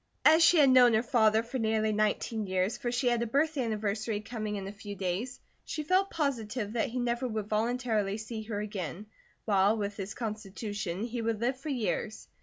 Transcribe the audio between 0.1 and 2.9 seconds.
As she had known her father for nearly nineteen years,